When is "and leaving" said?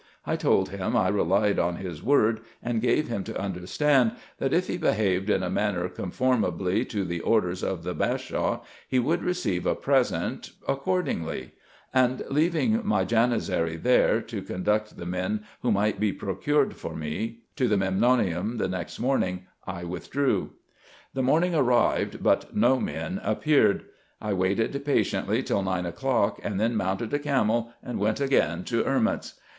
11.93-12.81